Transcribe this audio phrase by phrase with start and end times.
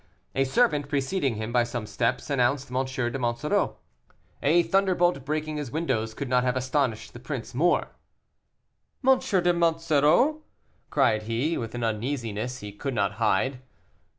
[0.33, 2.83] A servant, preceding him by some steps, announced M.
[2.85, 3.77] de Monsoreau.
[4.41, 7.89] A thunderbolt breaking his windows, could not have astonished the prince more.
[9.07, 9.19] "M.
[9.19, 10.41] de Monsoreau!"
[10.89, 13.59] cried he, with an uneasiness he could not hide.